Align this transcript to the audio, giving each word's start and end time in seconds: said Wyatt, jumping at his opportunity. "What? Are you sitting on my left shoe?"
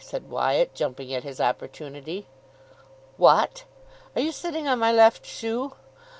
said 0.03 0.31
Wyatt, 0.31 0.73
jumping 0.73 1.13
at 1.13 1.21
his 1.21 1.39
opportunity. 1.39 2.25
"What? 3.17 3.65
Are 4.15 4.21
you 4.23 4.31
sitting 4.31 4.67
on 4.67 4.79
my 4.79 4.91
left 4.91 5.27
shoe?" 5.27 5.73